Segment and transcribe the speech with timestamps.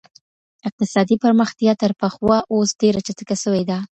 [0.67, 3.77] اقتصادي پرمختيا تر پخوا اوس ډېره چټکه سوې ده.